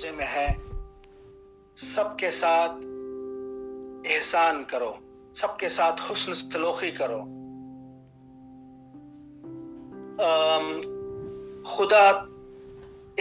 غصے 0.00 0.10
میں 0.10 0.26
ہے 0.26 0.46
سب 1.76 2.16
کے 2.18 2.30
ساتھ 2.30 2.76
احسان 4.08 4.62
کرو 4.68 4.92
سب 5.36 5.58
کے 5.58 5.68
ساتھ 5.68 6.00
حسن 6.02 6.34
سلوخی 6.34 6.90
کرو 6.90 7.20
خدا 11.66 12.06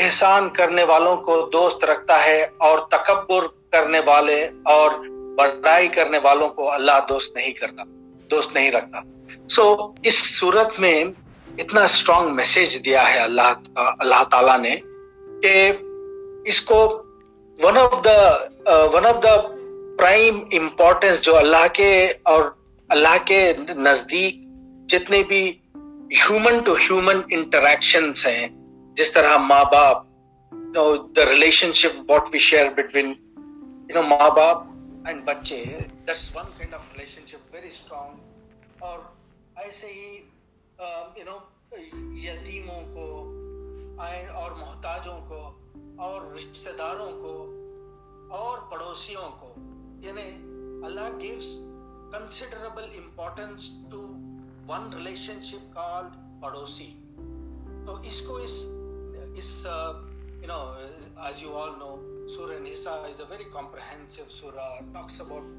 احسان 0.00 0.49
کرنے 0.49 0.83
والوں 0.83 1.17
کو 1.27 1.35
دوست 1.53 1.83
رکھتا 1.83 2.23
ہے 2.25 2.41
اور 2.67 2.79
تکبر 2.91 3.47
کرنے 3.71 3.99
والے 4.05 4.39
اور 4.75 4.97
بردائی 5.37 5.87
کرنے 5.89 6.17
والوں 6.23 6.49
کو 6.49 6.71
اللہ 6.71 7.05
دوست 7.09 7.35
نہیں 7.35 7.53
کرتا 7.59 7.83
دوست 8.31 8.55
نہیں 8.55 8.71
رکھتا 8.71 9.01
سو 9.49 9.67
اس 10.03 10.23
صورت 10.39 10.79
میں 10.79 10.95
اتنا 11.57 11.83
اسٹرانگ 11.83 12.35
میسج 12.35 12.79
دیا 12.85 13.07
ہے 13.13 13.19
اللہ 13.19 13.77
اللہ 13.77 14.23
تعالی 14.31 14.57
نے 14.61 14.75
کہ 15.43 15.55
اس 16.49 16.59
کو 16.65 16.77
one 17.59 17.77
of 17.77 17.93
the 18.05 18.19
one 18.93 19.05
of 19.05 19.23
the 19.23 19.35
prime 19.97 20.39
importance 20.59 21.21
جو 21.21 21.35
اللہ 21.37 21.65
کے 21.73 21.91
اور 22.31 22.43
اللہ 22.89 23.17
کے 23.25 23.41
نزدیک 23.77 24.39
جتنے 24.89 25.21
بھی 25.23 25.41
ہیومن 26.11 26.63
ٹو 26.63 26.75
ہیومن 26.81 27.21
انٹریکشنس 27.29 28.25
ہیں 28.27 28.47
جس 28.97 29.11
طرح 29.13 29.37
ماں 29.49 29.63
باپ 29.71 30.03
the 30.75 31.25
relation 31.25 31.73
ship 31.73 32.09
what 32.11 32.33
we 32.33 32.39
share 32.47 32.69
between 32.77 33.13
you 33.89 33.95
know 33.95 34.07
ماں 34.07 34.29
باپ 34.35 34.63
اینڈ 35.07 35.23
بچے 35.25 35.63
this 36.07 36.23
one 36.35 36.45
kind 36.57 36.73
of 36.73 36.97
relation 36.97 37.27
ship 37.27 37.53
very 37.53 37.67
strong 37.67 38.83
اور 38.83 38.99
ایسے 39.55 39.87
ہی 39.87 40.15
یو 40.15 41.25
uh, 41.29 41.31
نو 41.31 41.77
یتیموں 42.17 42.81
کو 42.93 43.07
اور 43.99 44.51
محتاجوں 44.51 45.19
کو 45.29 45.49
اور 45.99 46.21
رشتہ 46.33 46.69
داروں 46.77 47.11
کو 47.21 47.31
اور 48.33 48.57
پڑوسیوں 48.69 49.29
کو 49.39 49.53
یعنی 50.01 50.21
اللہ 50.85 51.17
گیوز 51.19 51.45
کنسیڈربل 52.11 52.85
امپورٹنس 52.97 53.69
کالڈ 55.73 56.13
پڑوسی 56.41 56.89
تو 57.85 57.95
اس 58.03 58.21
کو 58.27 58.35
اس 58.37 58.53
اس 59.35 59.49
you 59.65 60.41
you 60.41 60.47
know 60.47 60.59
know 60.77 61.23
as 61.23 61.43
all 61.55 61.73
سورہ 62.29 62.55
از 62.55 63.19
اے 63.19 63.25
ویری 63.29 63.49
کمپریہنسو 63.53 64.23
سورہ 64.29 64.67
talks 64.93 65.21
about 65.21 65.43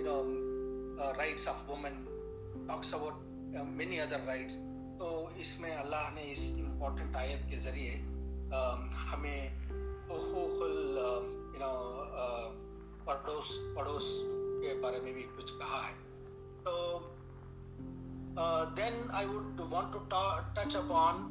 you 0.00 0.04
know 0.04 1.12
rights 1.18 1.48
of 1.48 1.68
women 1.68 2.02
talks 2.66 2.94
about 2.94 3.62
many 3.72 4.00
other 4.00 4.26
rights 4.26 4.56
تو 4.98 5.12
اس 5.36 5.58
میں 5.60 5.76
اللہ 5.76 6.10
نے 6.14 6.30
اس 6.32 6.42
امپورٹنٹ 6.54 7.16
آیت 7.16 7.48
کے 7.50 7.60
ذریعے 7.60 7.96
um، 8.52 8.88
ہمیں 9.04 9.48
حقوق 10.10 10.62
پڑوس 13.04 13.50
پڑوس 13.76 14.04
کے 14.62 14.74
بارے 14.82 15.00
میں 15.00 15.12
بھی 15.12 15.22
کچھ 15.36 15.52
کہا 15.58 15.80
ہے 15.88 15.94
تو 16.64 16.98
then 18.76 19.00
I 19.12 19.26
would 19.26 19.60
want 19.70 19.92
to 19.92 20.20
touch 20.54 20.76
upon 20.76 21.22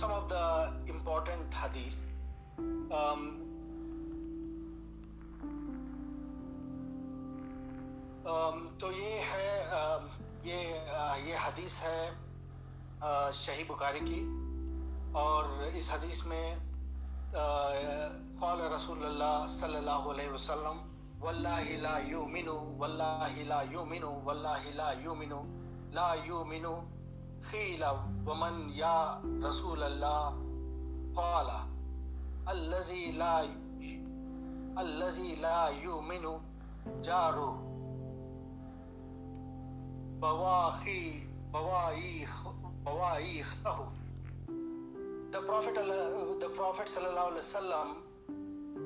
some 0.00 0.12
of 0.12 0.30
the 0.30 0.44
important 0.88 1.54
حدیث 1.62 1.98
تو 8.78 8.90
یہ 8.92 9.30
ہے 9.30 9.48
یہ 10.44 11.36
حدیث 11.36 11.82
ہے 11.82 12.10
شہی 13.34 13.64
بخاری 13.66 14.00
کی 14.00 14.20
اور 15.12 15.44
اس 15.74 15.90
حدیث 15.90 16.26
میں 16.26 16.54
قال 17.32 18.60
رسول 18.72 19.04
اللہ 19.04 19.46
صلی 19.50 19.76
اللہ 19.76 20.06
علیہ 20.10 20.28
وسلم 20.28 20.78
واللہ 21.20 21.68
لا 21.80 21.96
یومنو 22.04 22.56
واللہ 22.76 23.42
لا 23.46 23.60
یومنو 23.70 24.10
واللہ 24.20 24.64
لا 24.74 24.90
یومنو 25.02 25.42
لا 25.92 26.12
یومنو 26.26 26.74
خیل 27.50 27.84
ومن 28.26 28.58
یا 28.74 29.20
رسول 29.44 29.82
اللہ 29.82 30.40
قال 31.16 31.50
اللذی 32.46 33.04
لا 33.12 33.38
اللذی 34.76 35.34
لا 35.36 35.68
یومنو 35.82 36.36
جارو 37.02 37.50
بواخی 40.20 41.02
بوائی 41.52 42.24
بوائی 42.84 43.42
خو 43.44 43.82
the 45.32 45.40
prophet 45.48 45.74
the 46.44 46.48
prophet 46.58 46.88
sallallahu 46.94 47.32
alaihi 47.32 47.44
wasallam 47.48 47.90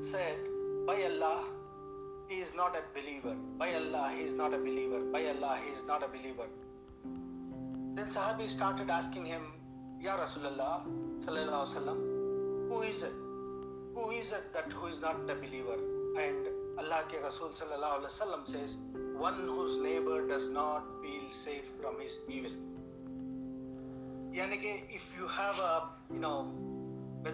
said 0.11 0.41
by 0.89 0.97
allah 1.11 1.37
he 2.33 2.41
is 2.47 2.51
not 2.59 2.77
a 2.81 2.83
believer 2.97 3.35
by 3.63 3.69
allah 3.79 4.03
he 4.17 4.25
is 4.31 4.35
not 4.41 4.57
a 4.59 4.61
believer 4.67 5.01
by 5.15 5.23
allah 5.33 5.53
he 5.65 5.71
is 5.77 5.85
not 5.93 6.05
a 6.09 6.11
believer 6.17 6.49
then 8.01 8.11
sahabi 8.19 8.49
started 8.57 8.93
asking 8.99 9.25
him 9.35 9.47
ya 10.09 10.19
rasulullah 10.23 10.75
sallallahu 11.25 11.63
alaihi 11.63 11.73
wasallam 11.73 12.05
who 12.73 12.83
is 12.91 13.03
it 13.09 13.17
who 13.97 14.11
is 14.21 14.37
it 14.41 14.53
that 14.59 14.79
who 14.81 14.93
is 14.93 15.01
not 15.07 15.35
a 15.37 15.41
believer 15.47 15.79
and 16.27 16.53
allah 16.85 17.01
ke 17.15 17.25
rasul 17.27 17.57
sallallahu 17.63 17.99
alaihi 18.03 18.13
wasallam 18.13 18.47
says 18.55 18.77
one 19.27 19.43
whose 19.57 19.81
neighbor 19.89 20.21
does 20.37 20.47
not 20.61 20.95
feel 21.03 21.27
safe 21.43 21.75
from 21.81 22.01
his 22.07 22.21
evil 22.39 22.57
yani 24.39 24.57
ke 24.63 24.71
if 25.01 25.05
you 25.19 25.27
have 25.41 25.59
a 25.73 25.75
ایمان 26.11 27.25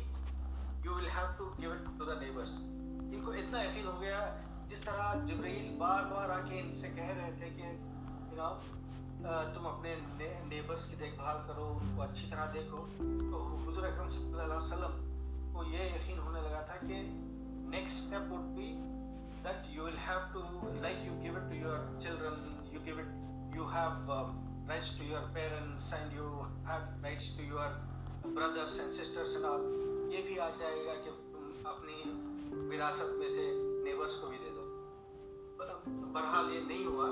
you 0.84 0.94
will 0.94 1.06
have 1.08 1.26
to 1.36 1.50
give 1.58 1.70
it 1.72 1.86
to 1.98 2.04
the 2.04 2.18
neighbours 2.20 2.56
ان 2.56 3.22
کو 3.24 3.32
اتنا 3.32 3.62
یقین 3.62 3.86
ہو 3.86 4.00
گیا 4.00 4.18
جس 4.68 4.80
طرح 4.84 5.14
جبرائیل 5.26 5.74
بار 5.78 6.04
بار 6.10 6.30
آ 6.30 6.38
کے 6.48 6.60
ان 6.60 6.74
سے 6.80 6.88
کہہ 6.96 7.14
رہے 7.16 7.30
تھے 7.38 7.48
کہ 7.56 7.70
جناب 8.30 9.54
تم 9.54 9.66
اپنے 9.66 9.94
نیبرس 10.48 10.88
کی 10.90 10.96
دیکھ 10.96 11.14
بھال 11.14 11.36
کرو 11.46 11.66
ان 11.80 11.94
کو 11.96 12.02
اچھی 12.02 12.26
طرح 12.30 12.52
دیکھو 12.54 12.84
تو 12.98 13.46
حضور 13.62 13.82
اکرم 13.82 14.10
صلی 14.10 14.32
اللہ 14.32 14.42
علیہ 14.42 14.66
وسلم 14.66 15.52
کو 15.54 15.64
یہ 15.64 15.84
یقین 15.86 16.18
ہونے 16.18 16.40
لگا 16.40 16.60
تھا 16.62 16.76
کہ 16.80 17.00
next 17.70 17.96
step 17.96 18.32
would 18.32 18.54
be 18.56 18.72
that 19.44 19.66
you 19.70 19.84
will 19.84 19.96
have 20.08 20.18
to 20.32 20.76
like 20.80 21.04
you 21.04 21.20
give 21.22 21.36
it 21.36 21.50
to 21.50 21.56
your 21.56 22.00
children 22.02 22.54
you 22.72 22.80
give 22.84 22.98
it 22.98 23.27
you 23.58 23.64
have 23.64 24.24
to 24.98 25.04
your 25.04 25.22
parents 25.34 25.94
یہ 30.10 30.22
بھی 30.22 30.38
آ 30.40 30.48
جائے 30.58 30.84
گا 30.86 30.94
کہ 31.04 31.10
اپنی 31.64 32.02
برحال 36.12 36.54
یہ 36.54 36.60
نہیں 36.60 36.86
ہوا 36.86 37.08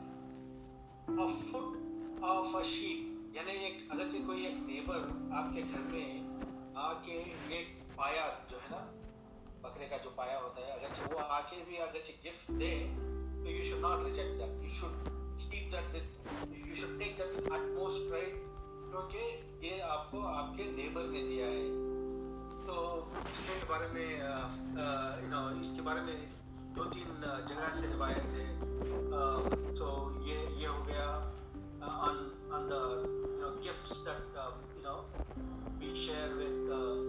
a 1.09 1.27
foot 1.43 1.77
of 2.23 2.55
a 2.55 2.63
sheep 2.65 3.07
یعنی 3.33 3.51
ایک 3.57 3.81
سے 4.11 4.19
کوئی 4.25 4.45
ایک 4.45 4.61
نیبر 4.65 5.07
آپ 5.31 5.53
کے 5.53 5.63
گھر 5.63 5.81
میں 5.91 6.07
آ 6.75 6.91
کے 7.03 7.21
ایک 7.49 7.78
پایا 7.99 8.27
جو 8.49 8.57
ہے 8.57 8.67
نا 8.71 8.77
بکرے 9.61 9.87
کا 9.89 9.97
جو 10.03 10.09
پایا 10.15 10.37
ہوتا 10.39 10.65
ہے 10.65 10.71
اگر 10.71 11.13
وہ 11.13 11.19
آ 11.29 11.39
کے 11.49 11.63
بھی 11.65 11.81
اگر 11.81 12.11
گفٹ 12.25 12.51
دے 12.59 12.69
تو 13.43 13.49
you 13.49 13.63
should 13.69 13.81
not 13.81 14.05
reject 14.05 14.39
that 14.39 14.63
you 14.63 14.69
should 14.79 15.09
keep 15.51 15.71
that 15.71 15.91
this 15.93 16.53
you 16.57 16.75
should 16.75 16.99
take 16.99 17.17
that 17.17 17.51
at 17.51 17.65
most 17.69 18.11
right 18.11 18.33
کیونکہ 18.91 19.65
یہ 19.65 19.81
آپ 19.87 20.09
کو 20.11 20.25
آپ 20.27 20.55
کے 20.57 20.69
نیبر 20.71 21.07
نے 21.07 21.21
دیا 21.21 21.47
ہے 21.47 21.67
تو 22.67 23.03
اس 23.15 23.43
کے 23.49 23.65
بارے 23.67 23.87
میں 23.91 24.07
اس 25.61 25.75
کے 25.75 25.81
بارے 25.81 26.01
میں 26.01 26.17
دو 26.75 26.89
تین 26.93 27.21
جگہ 27.21 27.69
سے 27.75 27.87
روایت 27.87 28.33
ہے 28.33 28.47
تو 29.79 29.91
یہ 30.21 30.47
یہ 30.55 30.67
ہو 30.67 30.87
گیا 30.87 31.11
ان 31.81 32.27
ان 32.51 32.69
the 32.69 32.83
gifts 33.61 34.05
that 34.05 34.35
you 34.35 34.81
know 34.81 35.01
we 35.79 35.95
share 36.05 36.33
with 36.33 37.08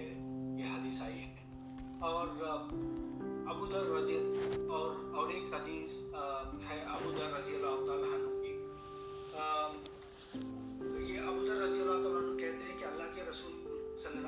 یہ 0.59 0.71
حدیث 0.77 1.01
آئی 1.03 1.19
ہے 1.19 1.35
اور 2.01 2.29
ابو 3.47 3.67
در 3.67 3.91
رضی 3.91 4.17
اور 4.69 4.95
اور 5.15 5.31
ایک 5.31 5.55
حدیث 5.55 5.99
ہے 6.71 6.81
ابو 6.81 7.13
در 7.13 7.33
رضی 7.39 7.55
اللہ 7.55 7.87
تعالیٰ 7.87 8.13
یہ 11.01 11.21
ابو 11.21 11.47
در 11.47 11.57
رضی 11.57 11.81
اللہ 11.81 12.09
تعالیٰ 12.09 12.34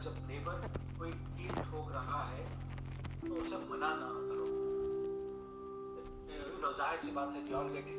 جب 0.00 0.30
لیبر 0.30 0.60
کوئی 0.98 1.10
ٹھوک 1.70 1.90
رہا 1.92 2.20
ہے 2.30 2.44
تو 3.20 3.34
اسے 3.34 3.56
منع 3.68 3.94
نہ 3.94 4.06
کرو 4.28 4.46
ظاہر 6.78 6.96
سی 7.04 7.10
بات 7.10 7.28
ہے 7.28 7.54
آل 7.54 7.68
گیٹ 7.68 7.90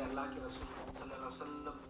لگے 0.09 1.89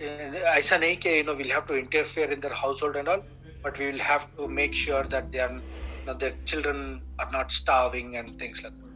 ایسا 0.00 0.76
نہیں 0.76 0.94
کہ 1.02 1.08
you 1.08 1.24
know 1.24 1.34
we'll 1.36 1.50
have 1.50 1.60
to 1.66 1.74
interfere 1.74 2.32
in 2.32 2.42
their 2.42 2.52
house 2.62 2.82
hold 2.82 2.96
and 2.96 3.08
all 3.08 3.20
but 3.62 3.80
we 3.80 3.86
will 3.86 4.00
have 4.00 4.18
to 4.36 4.48
make 4.58 4.74
sure 4.74 5.04
that 5.12 5.32
they 5.32 5.40
are 5.40 6.14
their 6.20 6.30
children 6.46 6.98
are 7.18 7.26
not 7.32 7.46
starving 7.50 8.14
and 8.14 8.38
things 8.38 8.64
like 8.64 8.95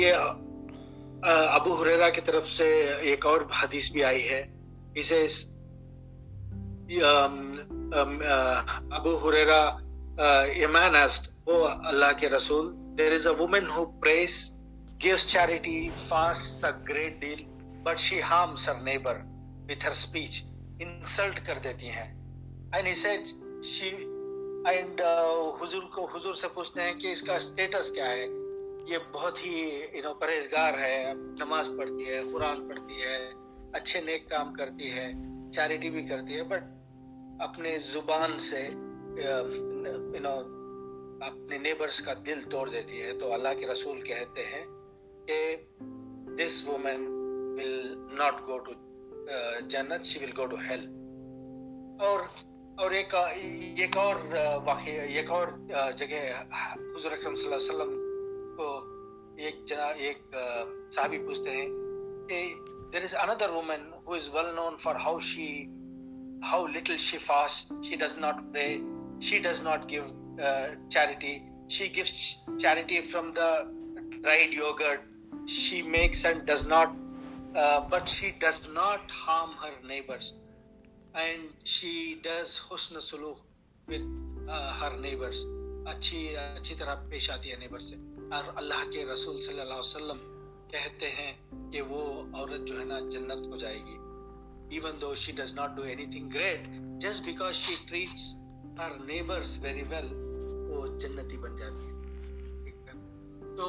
یہ 0.00 0.14
ابو 1.22 1.80
ہریرا 1.82 2.08
کی 2.10 2.20
طرف 2.20 2.50
سے 2.50 2.68
ایک 3.10 3.26
اور 3.26 3.40
حدیث 3.62 3.90
بھی 3.92 4.04
آئی 4.04 4.28
ہے 4.28 4.44
اسے 4.94 5.26
ابو 8.96 9.16
ہریرا 9.24 9.60
ایمان 10.56 10.96
اسٹ 10.96 11.30
او 11.44 11.64
اللہ 11.64 12.12
کے 12.20 12.28
رسول 12.28 12.72
there 12.98 13.12
is 13.12 13.26
a 13.26 13.32
woman 13.38 13.70
who 13.76 13.84
prays 14.00 14.38
gives 15.04 15.26
charity 15.28 15.86
fasts 16.08 16.64
a 16.64 16.72
great 16.88 17.20
deal 17.20 17.42
but 17.86 18.00
she 18.00 18.20
ہام 18.22 18.56
her 18.56 18.80
neighbour 18.82 19.18
with 19.68 19.84
her 19.84 19.90
speech 19.90 20.42
insult 20.80 21.38
کر 21.46 21.58
دیتی 21.64 21.90
ہیں 21.90 22.08
اینڈ 22.72 23.06
اینڈ 23.06 23.64
شی 23.64 23.90
حضور 25.60 25.82
حضور 26.14 26.22
کو 26.24 26.32
سے 26.34 26.48
پوچھتے 26.54 26.82
ہیں 26.82 26.94
کہ 26.94 27.12
اس 27.12 27.22
کا 27.22 27.34
اسٹیٹس 27.34 27.90
کیا 27.90 28.08
ہے 28.08 28.26
یہ 28.86 28.98
بہت 29.12 29.38
ہی 29.44 29.52
یو 29.92 30.02
نو 30.02 30.14
پرہیزگار 30.14 30.78
ہے 30.78 31.12
نماز 31.14 31.70
پڑھتی 31.78 32.08
ہے 32.08 32.20
قرآن 32.32 32.68
پڑھتی 32.68 33.02
ہے 33.02 33.18
اچھے 33.72 34.00
نیک 34.00 34.28
کام 34.28 34.52
کرتی 34.54 34.92
ہے 34.92 35.06
چیریٹی 35.54 35.90
بھی 35.90 36.06
کرتی 36.06 36.36
ہے 36.36 36.42
بٹ 36.42 36.64
اپنے 37.40 37.78
زبان 37.92 38.38
سے 38.40 38.62
یو 38.62 39.32
um, 39.32 40.20
نو 40.20 40.36
اپنے 41.22 41.72
کا 42.04 42.12
دل 42.26 42.40
توڑ 42.50 42.68
دیتی 42.70 43.02
ہے 43.02 43.12
تو 43.20 43.32
اللہ 43.32 43.58
کے 43.60 43.66
رسول 43.66 44.00
کہتے 44.02 44.46
ہیں 44.46 44.64
کہ 45.26 45.56
this 46.38 46.62
woman 46.68 47.15
will 47.56 47.96
not 48.14 48.46
go 48.46 48.60
to 48.60 48.72
uh, 48.72 49.62
Jannat, 49.68 50.04
she 50.04 50.18
will 50.18 50.32
go 50.34 50.46
to 50.48 50.56
hell. 50.58 50.86
اور 52.00 52.20
اور 52.78 52.90
ایک 52.90 53.14
ایک 53.76 53.96
اور 53.96 54.16
واقعہ 54.64 55.04
ایک 55.10 55.30
اور 55.30 55.48
جگہ 55.98 56.18
حضور 56.52 57.12
اکرم 57.12 57.36
صلی 57.36 57.46
اللہ 57.46 57.56
علیہ 57.56 57.70
وسلم 57.70 57.94
کو 58.56 58.66
ایک 59.36 59.64
جنا 59.68 59.86
ایک 60.04 60.18
صحابی 60.92 61.18
پوچھتے 61.18 61.50
ہیں 61.50 61.66
کہ 62.28 62.42
there 62.92 63.02
is 63.02 63.14
another 63.20 63.50
woman 63.50 63.88
who 64.06 64.14
is 64.14 64.28
well 64.34 64.54
known 64.54 64.76
for 64.82 64.96
how 65.04 65.18
she 65.28 65.48
how 66.50 66.66
little 66.66 66.96
she 67.06 67.18
fasts 67.26 67.72
she 67.84 67.96
does 67.96 68.18
not 68.18 68.42
pay 68.54 68.66
she 69.28 69.38
does 69.44 69.62
not 69.62 69.88
give 69.90 70.04
charity 70.90 71.36
she 71.76 71.94
gives 71.96 72.12
charity 72.62 73.00
from 73.02 73.32
the 73.32 73.50
dried 74.12 74.54
yoghurt 74.54 75.48
she 75.54 75.82
makes 75.88 76.26
and 76.26 76.46
does 76.48 76.66
not 76.68 76.96
جنت 77.56 78.04
جنتی 78.20 78.76
بن 101.36 101.56
جاتی 101.56 101.86
ہے 101.86 101.96
تو 103.56 103.68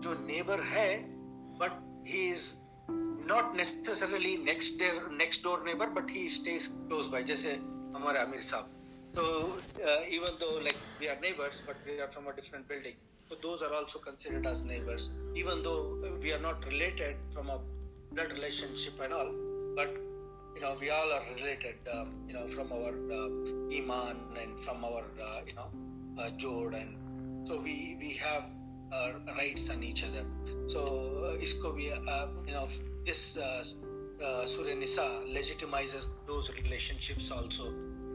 جو 0.03 0.13
neighbour 0.19 0.61
ہے 0.71 0.89
but 1.57 1.71
he 2.05 2.31
is 2.31 2.53
not 3.25 3.55
necessarily 3.55 4.35
next 4.35 4.81
next 5.11 5.43
door 5.43 5.59
neighbour 5.59 5.87
but 5.87 6.09
he 6.09 6.25
stays 6.25 6.67
close 6.67 7.07
by 7.07 7.23
جیسے 7.23 7.55
ہمارے 7.95 8.17
عامر 8.17 8.41
صاحب 8.41 8.77
تو 9.15 9.25
even 9.83 10.39
though 10.41 10.59
like 10.59 10.75
we 10.99 11.09
are 11.09 11.15
neighbours 11.21 11.61
but 11.65 11.87
we 11.87 11.99
are 12.01 12.07
from 12.13 12.27
a 12.27 12.33
different 12.41 12.67
building 12.67 13.27
تو 13.29 13.35
those 13.43 13.63
are 13.63 13.71
also 13.71 13.99
considered 13.99 14.47
as 14.47 14.61
neighbours 14.61 15.09
even 15.35 15.63
though 15.63 15.75
we 16.21 16.33
are 16.33 16.39
not 16.39 16.65
related 16.65 17.33
from 17.33 17.51
a 17.51 17.57
blood 18.11 18.31
relation 18.31 18.75
ship 18.75 19.01
and 19.01 19.13
all 19.13 19.29
but 19.77 19.97
you 20.55 20.61
know 20.61 20.73
we 20.79 20.89
all 20.89 21.11
are 21.11 21.21
related 21.35 21.87
you 21.87 22.39
know 22.39 22.45
from 22.55 22.73
our 22.73 22.93
ایمان 23.71 24.37
and 24.37 24.59
from 24.65 24.85
over 24.85 25.03
you 25.47 25.53
know 25.55 26.27
جوڑ 26.37 26.73
and 26.73 27.08
so 27.49 27.57
we 27.61 27.73
we 27.99 28.09
have 28.13 28.39
rights 29.27 29.69
on 29.71 29.83
each 29.83 30.03
other 30.03 30.67
so 30.69 30.83
اس 31.41 31.53
کو 31.61 31.71
بھی 31.71 31.89
this 33.05 33.21
سوریہ 34.47 34.75
نسا 34.75 35.07
legitimize 35.25 35.95
those 36.27 36.49
relation 36.49 36.99
ships 37.01 37.31
also 37.31 37.69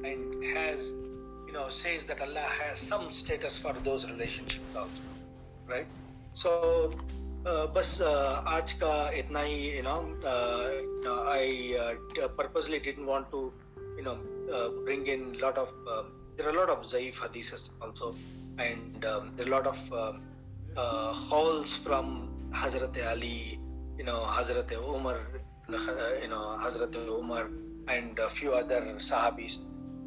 and 0.04 0.44
has 0.44 0.80
you 0.80 1.52
know 1.52 1.68
says 1.72 2.06
that 2.08 2.22
Allah 2.22 2.54
has 2.60 2.88
some 2.88 3.06
status 3.08 3.60
for 3.62 3.84
those 3.84 4.04
relation 4.04 4.48
ships 4.48 4.76
also 4.76 5.70
right 5.70 6.36
so 6.36 6.86
بس 7.74 8.00
آج 8.02 8.78
کا 8.80 8.94
اتنا 9.20 9.44
ہی 9.44 9.60
you 9.68 9.82
know 9.82 11.20
I 11.26 11.72
purposely 12.36 12.78
didn't 12.78 13.08
want 13.08 13.30
to 13.30 13.48
you 13.76 14.04
know 14.04 14.14
bring 14.84 15.08
in 15.08 15.32
lot 15.40 15.58
of 15.58 15.74
there 16.36 16.46
are 16.46 16.50
a 16.50 16.58
lot 16.58 16.68
of 16.68 16.84
Zaif 16.90 17.14
hadiths 17.14 17.68
also, 17.80 18.14
and 18.58 19.04
um, 19.04 19.32
there 19.36 19.46
are 19.46 19.48
a 19.48 19.52
lot 19.52 19.66
of 19.66 19.92
uh, 19.92 20.12
uh, 20.76 21.12
halls 21.12 21.76
from 21.84 22.28
Hazrat 22.52 22.96
Ali, 23.06 23.58
you 23.98 24.04
know, 24.04 24.24
Hazrat 24.26 24.72
Umar, 24.72 25.20
you 25.68 26.28
know, 26.28 26.58
Hazrat 26.62 26.94
Umar, 26.94 27.48
and 27.88 28.18
a 28.18 28.30
few 28.30 28.52
other 28.52 28.80
Sahabis, 28.98 29.58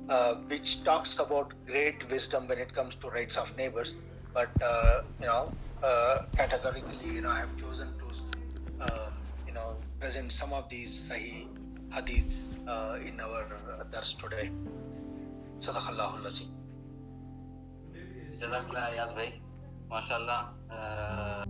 uh, 0.09 0.35
which 0.47 0.83
talks 0.83 1.15
about 1.19 1.53
great 1.65 2.09
wisdom 2.09 2.47
when 2.47 2.57
it 2.57 2.73
comes 2.73 2.95
to 2.95 3.09
rights 3.09 3.37
of 3.37 3.55
neighbors. 3.55 3.95
But, 4.33 4.49
uh, 4.61 5.03
you 5.19 5.27
know, 5.27 5.53
uh, 5.83 6.23
categorically, 6.35 7.13
you 7.13 7.21
know, 7.21 7.29
I 7.29 7.39
have 7.39 7.57
chosen 7.57 7.93
to, 7.99 8.83
uh, 8.83 9.09
you 9.47 9.53
know, 9.53 9.75
present 9.99 10.31
some 10.31 10.53
of 10.53 10.69
these 10.69 11.01
Sahih 11.09 11.47
hadiths 11.89 12.35
uh, 12.67 12.99
in 12.99 13.19
our 13.19 13.45
Dars 13.91 14.15
today. 14.21 14.51
صدق 15.61 15.87
اللہ 15.87 16.15
العظیم 16.15 16.55
جزاک 18.39 18.69
اللہ 18.69 18.85
ایاز 18.85 19.13
بھائی 19.13 19.29
ماشاءاللہ 19.87 21.45